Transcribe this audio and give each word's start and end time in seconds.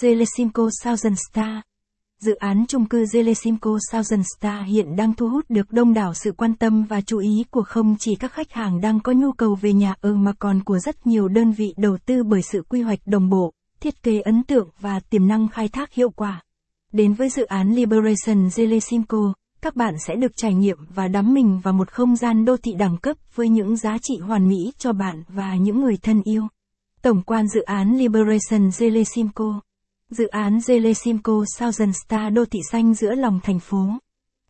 Zelesimco 0.00 0.68
Southern 0.82 1.14
Star 1.30 1.60
Dự 2.20 2.34
án 2.34 2.64
chung 2.68 2.86
cư 2.86 3.04
Zelesimco 3.04 3.78
Southern 3.92 4.22
Star 4.38 4.66
hiện 4.66 4.96
đang 4.96 5.14
thu 5.14 5.28
hút 5.28 5.44
được 5.48 5.72
đông 5.72 5.94
đảo 5.94 6.14
sự 6.14 6.32
quan 6.32 6.54
tâm 6.54 6.84
và 6.84 7.00
chú 7.00 7.18
ý 7.18 7.44
của 7.50 7.62
không 7.62 7.96
chỉ 7.98 8.14
các 8.14 8.32
khách 8.32 8.52
hàng 8.52 8.80
đang 8.80 9.00
có 9.00 9.12
nhu 9.12 9.32
cầu 9.32 9.54
về 9.54 9.72
nhà 9.72 9.94
ở 10.00 10.14
mà 10.14 10.32
còn 10.38 10.64
của 10.64 10.78
rất 10.78 11.06
nhiều 11.06 11.28
đơn 11.28 11.52
vị 11.52 11.74
đầu 11.76 11.98
tư 12.06 12.22
bởi 12.22 12.42
sự 12.42 12.62
quy 12.68 12.80
hoạch 12.82 12.98
đồng 13.06 13.28
bộ, 13.30 13.52
thiết 13.80 14.02
kế 14.02 14.20
ấn 14.20 14.42
tượng 14.42 14.68
và 14.80 15.00
tiềm 15.00 15.28
năng 15.28 15.48
khai 15.48 15.68
thác 15.68 15.92
hiệu 15.92 16.10
quả. 16.10 16.42
Đến 16.92 17.14
với 17.14 17.28
dự 17.28 17.44
án 17.44 17.74
Liberation 17.74 18.48
Zelesimco, 18.48 19.32
các 19.62 19.76
bạn 19.76 19.94
sẽ 20.06 20.14
được 20.16 20.32
trải 20.36 20.54
nghiệm 20.54 20.78
và 20.94 21.08
đắm 21.08 21.34
mình 21.34 21.60
vào 21.62 21.74
một 21.74 21.90
không 21.90 22.16
gian 22.16 22.44
đô 22.44 22.56
thị 22.56 22.72
đẳng 22.78 22.98
cấp 22.98 23.16
với 23.34 23.48
những 23.48 23.76
giá 23.76 23.96
trị 24.02 24.18
hoàn 24.18 24.48
mỹ 24.48 24.72
cho 24.78 24.92
bạn 24.92 25.22
và 25.28 25.54
những 25.56 25.80
người 25.80 25.96
thân 26.02 26.22
yêu. 26.24 26.42
Tổng 27.02 27.22
quan 27.22 27.48
dự 27.48 27.62
án 27.62 27.98
Liberation 27.98 28.68
Zelesimco 28.68 29.60
Dự 30.10 30.26
án 30.26 30.58
Zelesimco 30.58 31.44
Southern 31.58 31.92
Star 31.92 32.32
đô 32.32 32.44
thị 32.44 32.60
xanh 32.70 32.94
giữa 32.94 33.14
lòng 33.14 33.40
thành 33.42 33.58
phố. 33.58 33.86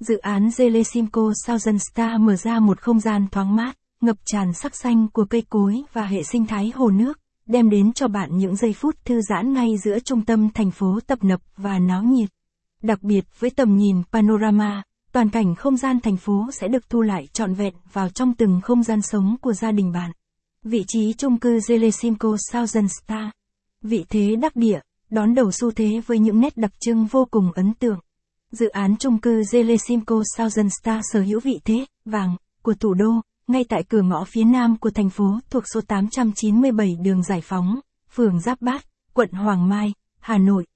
Dự 0.00 0.18
án 0.18 0.48
Zelesimco 0.48 1.32
Southern 1.46 1.78
Star 1.78 2.20
mở 2.20 2.36
ra 2.36 2.58
một 2.58 2.80
không 2.80 3.00
gian 3.00 3.26
thoáng 3.32 3.56
mát, 3.56 3.78
ngập 4.00 4.16
tràn 4.24 4.52
sắc 4.52 4.76
xanh 4.76 5.08
của 5.12 5.24
cây 5.24 5.42
cối 5.48 5.82
và 5.92 6.06
hệ 6.06 6.22
sinh 6.22 6.46
thái 6.46 6.72
hồ 6.74 6.90
nước, 6.90 7.18
đem 7.46 7.70
đến 7.70 7.92
cho 7.92 8.08
bạn 8.08 8.36
những 8.38 8.56
giây 8.56 8.72
phút 8.72 8.96
thư 9.04 9.20
giãn 9.20 9.52
ngay 9.52 9.76
giữa 9.84 9.98
trung 9.98 10.24
tâm 10.24 10.48
thành 10.54 10.70
phố 10.70 10.98
tập 11.06 11.18
nập 11.22 11.40
và 11.56 11.78
náo 11.78 12.02
nhiệt. 12.02 12.28
Đặc 12.82 13.02
biệt 13.02 13.24
với 13.38 13.50
tầm 13.50 13.76
nhìn 13.76 14.02
panorama, 14.12 14.82
toàn 15.12 15.30
cảnh 15.30 15.54
không 15.54 15.76
gian 15.76 16.00
thành 16.00 16.16
phố 16.16 16.46
sẽ 16.52 16.68
được 16.68 16.90
thu 16.90 17.00
lại 17.00 17.26
trọn 17.32 17.54
vẹn 17.54 17.74
vào 17.92 18.08
trong 18.08 18.34
từng 18.34 18.60
không 18.62 18.82
gian 18.82 19.02
sống 19.02 19.36
của 19.40 19.52
gia 19.52 19.72
đình 19.72 19.92
bạn. 19.92 20.10
Vị 20.62 20.84
trí 20.88 21.12
chung 21.12 21.38
cư 21.38 21.58
Zelesimco 21.58 22.36
Southern 22.52 22.88
Star. 22.88 23.28
Vị 23.82 24.04
thế 24.08 24.36
đắc 24.36 24.56
địa, 24.56 24.80
đón 25.10 25.34
đầu 25.34 25.52
xu 25.52 25.70
thế 25.70 26.00
với 26.06 26.18
những 26.18 26.40
nét 26.40 26.56
đặc 26.56 26.72
trưng 26.80 27.06
vô 27.06 27.28
cùng 27.30 27.52
ấn 27.52 27.74
tượng. 27.74 27.98
Dự 28.50 28.68
án 28.68 28.96
chung 28.96 29.18
cư 29.18 29.40
Zelesimco 29.40 30.22
Southern 30.36 30.68
Star 30.82 31.04
sở 31.12 31.20
hữu 31.20 31.40
vị 31.40 31.60
thế, 31.64 31.86
vàng, 32.04 32.36
của 32.62 32.74
thủ 32.74 32.94
đô, 32.94 33.10
ngay 33.46 33.64
tại 33.68 33.82
cửa 33.88 34.02
ngõ 34.02 34.24
phía 34.24 34.44
nam 34.44 34.76
của 34.76 34.90
thành 34.90 35.10
phố 35.10 35.38
thuộc 35.50 35.64
số 35.74 35.80
897 35.80 36.96
đường 37.02 37.22
Giải 37.22 37.40
Phóng, 37.40 37.80
phường 38.10 38.40
Giáp 38.40 38.62
Bát, 38.62 38.84
quận 39.14 39.30
Hoàng 39.32 39.68
Mai, 39.68 39.92
Hà 40.20 40.38
Nội. 40.38 40.66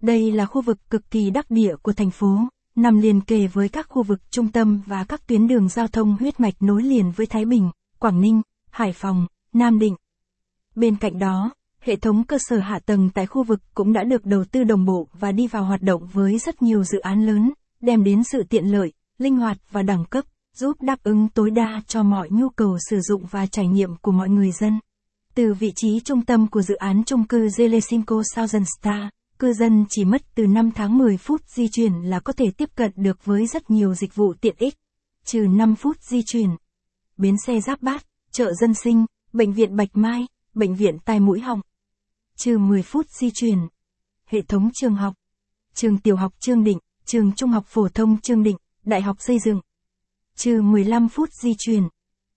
Đây 0.00 0.32
là 0.32 0.46
khu 0.46 0.62
vực 0.62 0.78
cực 0.90 1.10
kỳ 1.10 1.30
đắc 1.30 1.50
địa 1.50 1.76
của 1.82 1.92
thành 1.92 2.10
phố, 2.10 2.38
nằm 2.74 2.98
liền 2.98 3.20
kề 3.20 3.46
với 3.46 3.68
các 3.68 3.86
khu 3.88 4.02
vực 4.02 4.30
trung 4.30 4.52
tâm 4.52 4.82
và 4.86 5.04
các 5.04 5.26
tuyến 5.26 5.46
đường 5.46 5.68
giao 5.68 5.88
thông 5.88 6.16
huyết 6.16 6.40
mạch 6.40 6.54
nối 6.60 6.82
liền 6.82 7.10
với 7.10 7.26
Thái 7.26 7.44
Bình, 7.44 7.70
Quảng 7.98 8.20
Ninh, 8.20 8.42
Hải 8.70 8.92
Phòng, 8.92 9.26
Nam 9.52 9.78
Định. 9.78 9.96
Bên 10.74 10.96
cạnh 10.96 11.18
đó, 11.18 11.50
hệ 11.84 11.96
thống 11.96 12.24
cơ 12.24 12.38
sở 12.40 12.58
hạ 12.58 12.78
tầng 12.86 13.10
tại 13.14 13.26
khu 13.26 13.42
vực 13.42 13.60
cũng 13.74 13.92
đã 13.92 14.04
được 14.04 14.26
đầu 14.26 14.44
tư 14.44 14.64
đồng 14.64 14.84
bộ 14.84 15.08
và 15.12 15.32
đi 15.32 15.46
vào 15.46 15.64
hoạt 15.64 15.82
động 15.82 16.06
với 16.12 16.38
rất 16.38 16.62
nhiều 16.62 16.84
dự 16.84 16.98
án 16.98 17.26
lớn, 17.26 17.52
đem 17.80 18.04
đến 18.04 18.22
sự 18.32 18.42
tiện 18.48 18.64
lợi, 18.64 18.92
linh 19.18 19.36
hoạt 19.36 19.58
và 19.70 19.82
đẳng 19.82 20.04
cấp, 20.04 20.24
giúp 20.56 20.82
đáp 20.82 21.02
ứng 21.02 21.28
tối 21.28 21.50
đa 21.50 21.82
cho 21.86 22.02
mọi 22.02 22.28
nhu 22.30 22.48
cầu 22.48 22.78
sử 22.90 23.00
dụng 23.00 23.26
và 23.30 23.46
trải 23.46 23.66
nghiệm 23.66 23.96
của 23.96 24.12
mọi 24.12 24.28
người 24.28 24.52
dân. 24.52 24.80
Từ 25.34 25.54
vị 25.54 25.72
trí 25.76 26.00
trung 26.00 26.24
tâm 26.24 26.46
của 26.46 26.62
dự 26.62 26.74
án 26.74 27.02
chung 27.04 27.24
cư 27.24 27.46
Zelesinko 27.46 28.22
Southern 28.34 28.64
Star, 28.80 29.08
cư 29.38 29.52
dân 29.52 29.84
chỉ 29.90 30.04
mất 30.04 30.22
từ 30.34 30.46
5 30.46 30.70
tháng 30.70 30.98
10 30.98 31.16
phút 31.16 31.40
di 31.48 31.68
chuyển 31.68 31.92
là 31.92 32.20
có 32.20 32.32
thể 32.32 32.50
tiếp 32.56 32.68
cận 32.74 32.92
được 32.96 33.24
với 33.24 33.46
rất 33.46 33.70
nhiều 33.70 33.94
dịch 33.94 34.14
vụ 34.14 34.34
tiện 34.40 34.54
ích, 34.58 34.74
trừ 35.24 35.40
5 35.40 35.74
phút 35.76 35.96
di 36.00 36.22
chuyển. 36.26 36.50
Bến 37.16 37.34
xe 37.46 37.60
Giáp 37.60 37.82
Bát, 37.82 38.04
chợ 38.32 38.52
dân 38.52 38.74
sinh, 38.74 39.06
bệnh 39.32 39.52
viện 39.52 39.76
Bạch 39.76 39.90
Mai, 39.96 40.26
bệnh 40.54 40.74
viện 40.74 40.98
tai 40.98 41.20
mũi 41.20 41.40
họng, 41.40 41.60
trừ 42.36 42.58
10 42.58 42.82
phút 42.82 43.10
di 43.10 43.30
chuyển. 43.34 43.58
Hệ 44.26 44.42
thống 44.42 44.70
trường 44.74 44.94
học. 44.94 45.14
Trường 45.74 45.98
tiểu 45.98 46.16
học 46.16 46.32
Trương 46.40 46.64
Định, 46.64 46.78
trường 47.04 47.32
trung 47.32 47.50
học 47.50 47.64
phổ 47.66 47.88
thông 47.88 48.20
Trương 48.20 48.42
Định, 48.42 48.56
đại 48.84 49.02
học 49.02 49.16
xây 49.20 49.38
dựng. 49.38 49.60
Trừ 50.36 50.62
15 50.62 51.08
phút 51.08 51.32
di 51.32 51.54
chuyển. 51.58 51.88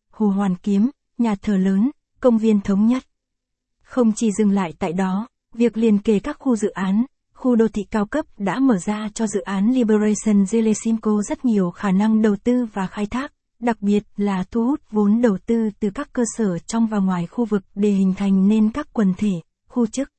Hồ 0.09 0.27
Hoàn 0.27 0.55
Kiếm, 0.55 0.89
nhà 1.17 1.35
thờ 1.41 1.57
lớn, 1.57 1.91
công 2.19 2.37
viên 2.37 2.61
thống 2.61 2.87
nhất. 2.87 3.03
Không 3.83 4.11
chỉ 4.15 4.31
dừng 4.31 4.51
lại 4.51 4.73
tại 4.79 4.93
đó, 4.93 5.27
việc 5.53 5.77
liền 5.77 5.99
kề 5.99 6.19
các 6.19 6.37
khu 6.39 6.55
dự 6.55 6.69
án, 6.69 7.05
khu 7.33 7.55
đô 7.55 7.67
thị 7.67 7.83
cao 7.91 8.05
cấp 8.05 8.25
đã 8.37 8.59
mở 8.59 8.77
ra 8.77 9.09
cho 9.13 9.27
dự 9.27 9.41
án 9.41 9.71
Liberation 9.71 10.43
Zelesimco 10.43 11.21
rất 11.21 11.45
nhiều 11.45 11.71
khả 11.71 11.91
năng 11.91 12.21
đầu 12.21 12.35
tư 12.43 12.65
và 12.73 12.87
khai 12.87 13.05
thác, 13.05 13.33
đặc 13.59 13.81
biệt 13.81 14.03
là 14.17 14.43
thu 14.51 14.65
hút 14.65 14.81
vốn 14.91 15.21
đầu 15.21 15.37
tư 15.45 15.69
từ 15.79 15.89
các 15.89 16.13
cơ 16.13 16.23
sở 16.37 16.59
trong 16.59 16.87
và 16.87 16.97
ngoài 16.97 17.27
khu 17.27 17.45
vực 17.45 17.63
để 17.75 17.89
hình 17.89 18.13
thành 18.13 18.47
nên 18.47 18.71
các 18.71 18.87
quần 18.93 19.13
thể 19.17 19.31
khu 19.75 19.87
chức, 19.87 20.14